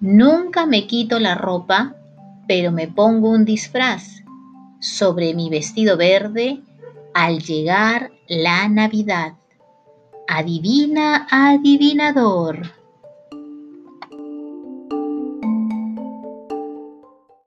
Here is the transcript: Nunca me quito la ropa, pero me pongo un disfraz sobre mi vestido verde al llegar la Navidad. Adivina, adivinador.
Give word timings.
Nunca 0.00 0.64
me 0.64 0.86
quito 0.86 1.18
la 1.18 1.34
ropa, 1.34 1.96
pero 2.46 2.70
me 2.70 2.86
pongo 2.86 3.30
un 3.30 3.44
disfraz 3.44 4.22
sobre 4.80 5.34
mi 5.34 5.50
vestido 5.50 5.96
verde 5.96 6.62
al 7.14 7.40
llegar 7.40 8.12
la 8.28 8.68
Navidad. 8.68 9.34
Adivina, 10.28 11.26
adivinador. 11.30 12.70